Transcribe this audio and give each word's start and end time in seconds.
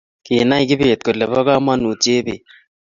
kinay 0.25 0.63
Kibet 0.69 0.99
kole 1.05 1.25
bo 1.31 1.39
kamanuut 1.47 1.99
Chebet 2.03 2.41